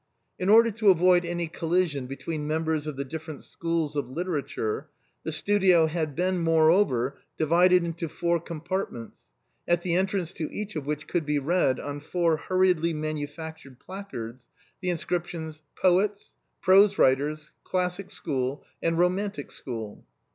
In 0.39 0.49
order 0.49 0.71
to 0.71 0.89
avoid 0.89 1.25
any 1.25 1.47
collision 1.47 2.07
between 2.07 2.47
members 2.47 2.87
of 2.87 2.95
the 2.95 3.05
different 3.05 3.43
schools 3.43 3.95
of 3.95 4.09
literature, 4.09 4.87
the 5.21 5.31
studio 5.31 5.85
had 5.85 6.15
been, 6.15 6.39
more 6.39 6.71
over, 6.71 7.19
divided 7.37 7.83
into 7.83 8.09
four 8.09 8.39
compartments, 8.39 9.21
at 9.67 9.83
the 9.83 9.93
entrance 9.93 10.33
to 10.33 10.51
each 10.51 10.75
of 10.75 10.87
which 10.87 11.05
could 11.07 11.23
be 11.23 11.37
read, 11.37 11.79
on 11.79 11.99
four 11.99 12.35
hurriedly 12.35 12.93
manu 12.93 13.27
72 13.27 13.27
THE 13.27 13.27
BOHEMIANS 13.27 13.31
OF 13.35 13.37
THE 13.37 13.69
LATIN 13.69 13.77
QUARTER. 13.85 14.01
factured 14.01 14.07
placards, 14.07 14.47
the 14.81 14.89
inscriptions 14.89 15.61
—"Poets,"" 15.79 16.33
Prose 16.63 16.97
Writers,"" 16.97 17.51
Classic 17.63 18.09
School,"" 18.09 18.65
Komantic 18.83 19.51
School." 19.51 20.03